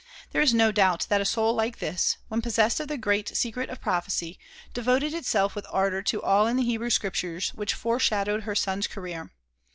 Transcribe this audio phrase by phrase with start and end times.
[0.31, 3.69] There is no doubt that a soul like this, when possessed of the great secret
[3.69, 4.39] of prophecy,
[4.73, 9.29] devoted itself with ardor to all in the Hebrew Scriptures which foreshadowed her son's career.